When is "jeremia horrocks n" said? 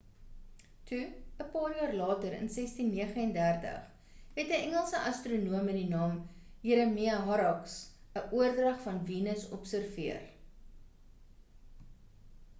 6.69-8.35